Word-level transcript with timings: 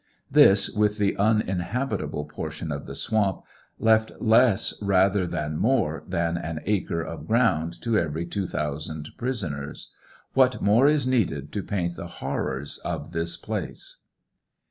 This, 0.31 0.67
with 0.67 0.97
the 0.97 1.15
uninhab 1.19 1.91
itable 1.91 2.27
portion 2.27 2.71
of 2.71 2.87
the 2.87 2.95
swamp, 2.95 3.43
left 3.77 4.11
less 4.19 4.73
rather 4.81 5.27
than 5.27 5.57
more 5.59 6.03
than 6.07 6.37
an 6.37 6.61
acre 6.65 7.03
of 7.03 7.27
ground 7.27 7.79
to 7.83 7.99
every 7.99 8.25
2,000 8.25 9.09
prisoners. 9.19 9.91
What 10.33 10.59
moi 10.59 10.87
e 10.87 10.93
is 10.93 11.05
needed 11.05 11.51
to 11.51 11.61
paint 11.61 11.97
the 11.97 12.07
horrors 12.17 12.79
of 12.79 13.11
this 13.11 13.37
place 13.37 13.97